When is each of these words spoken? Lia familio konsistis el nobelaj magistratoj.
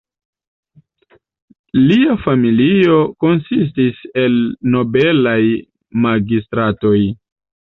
Lia 1.81 2.15
familio 2.21 2.97
konsistis 3.25 4.01
el 4.23 4.41
nobelaj 4.77 5.39
magistratoj. 6.09 6.97